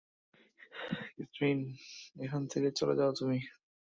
Catherine, 1.15 1.59
এখান 2.17 2.41
থেকে 2.51 2.67
চলে 2.79 2.93
যাও 2.99 3.11
তুমি। 3.19 3.37